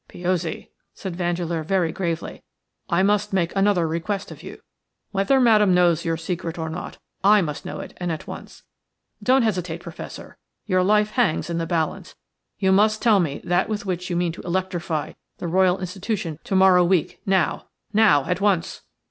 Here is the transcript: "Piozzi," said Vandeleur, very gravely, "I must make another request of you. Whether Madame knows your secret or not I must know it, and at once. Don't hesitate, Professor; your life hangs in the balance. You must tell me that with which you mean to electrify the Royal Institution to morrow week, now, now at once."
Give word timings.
"Piozzi," 0.07 0.71
said 0.95 1.15
Vandeleur, 1.15 1.61
very 1.61 1.91
gravely, 1.91 2.41
"I 2.89 3.03
must 3.03 3.33
make 3.33 3.55
another 3.55 3.87
request 3.87 4.31
of 4.31 4.41
you. 4.41 4.59
Whether 5.11 5.39
Madame 5.39 5.75
knows 5.75 6.05
your 6.05 6.17
secret 6.17 6.57
or 6.57 6.71
not 6.71 6.97
I 7.23 7.43
must 7.43 7.65
know 7.65 7.81
it, 7.81 7.93
and 7.97 8.11
at 8.11 8.25
once. 8.25 8.63
Don't 9.21 9.43
hesitate, 9.43 9.81
Professor; 9.81 10.39
your 10.65 10.81
life 10.81 11.11
hangs 11.11 11.51
in 11.51 11.59
the 11.59 11.67
balance. 11.67 12.15
You 12.57 12.71
must 12.71 12.99
tell 12.99 13.19
me 13.19 13.41
that 13.43 13.69
with 13.69 13.85
which 13.85 14.09
you 14.09 14.15
mean 14.15 14.31
to 14.31 14.41
electrify 14.41 15.13
the 15.37 15.47
Royal 15.47 15.77
Institution 15.77 16.39
to 16.45 16.55
morrow 16.55 16.83
week, 16.83 17.21
now, 17.27 17.67
now 17.93 18.25
at 18.25 18.41
once." 18.41 18.81